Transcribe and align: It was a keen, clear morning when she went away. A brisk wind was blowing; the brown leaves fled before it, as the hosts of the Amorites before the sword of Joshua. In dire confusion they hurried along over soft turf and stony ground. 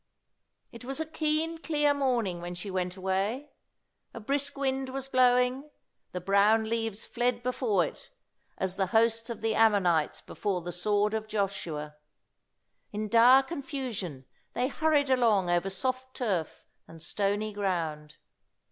It 0.71 0.83
was 0.83 0.99
a 0.99 1.05
keen, 1.05 1.59
clear 1.59 1.93
morning 1.93 2.41
when 2.41 2.55
she 2.55 2.71
went 2.71 2.95
away. 2.97 3.51
A 4.15 4.19
brisk 4.19 4.57
wind 4.57 4.89
was 4.89 5.07
blowing; 5.07 5.69
the 6.11 6.19
brown 6.19 6.63
leaves 6.67 7.05
fled 7.05 7.43
before 7.43 7.85
it, 7.85 8.09
as 8.57 8.77
the 8.77 8.87
hosts 8.97 9.29
of 9.29 9.41
the 9.41 9.53
Amorites 9.53 10.19
before 10.19 10.61
the 10.63 10.71
sword 10.71 11.13
of 11.13 11.27
Joshua. 11.27 11.97
In 12.91 13.09
dire 13.09 13.43
confusion 13.43 14.25
they 14.53 14.69
hurried 14.69 15.11
along 15.11 15.51
over 15.51 15.69
soft 15.69 16.15
turf 16.15 16.65
and 16.87 17.03
stony 17.03 17.53
ground. 17.53 18.17